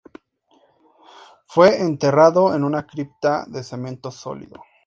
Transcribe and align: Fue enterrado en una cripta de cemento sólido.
Fue 1.45 1.79
enterrado 1.79 2.55
en 2.55 2.63
una 2.63 2.87
cripta 2.87 3.45
de 3.45 3.63
cemento 3.63 4.09
sólido. 4.09 4.59